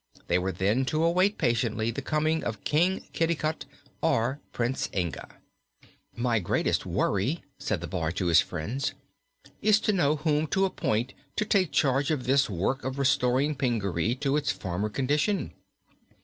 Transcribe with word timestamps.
They 0.25 0.39
were 0.39 0.51
then 0.51 0.83
to 0.85 1.03
await 1.03 1.37
patiently 1.37 1.91
the 1.91 2.01
coming 2.01 2.43
of 2.43 2.63
King 2.63 3.05
Kitticut 3.13 3.65
or 4.01 4.39
Prince 4.51 4.89
Inga. 4.95 5.27
"My 6.15 6.39
greatest 6.39 6.87
worry," 6.87 7.43
said 7.59 7.81
the 7.81 7.87
boy 7.87 8.09
to 8.13 8.25
his 8.25 8.41
friends, 8.41 8.95
"is 9.61 9.79
to 9.81 9.93
know 9.93 10.15
whom 10.15 10.47
to 10.47 10.65
appoint 10.65 11.13
to 11.35 11.45
take 11.45 11.71
charge 11.71 12.09
of 12.09 12.23
this 12.23 12.49
work 12.49 12.83
of 12.83 12.97
restoring 12.97 13.53
Pingaree 13.53 14.15
to 14.21 14.37
its 14.37 14.51
former 14.51 14.89
condition. 14.89 15.53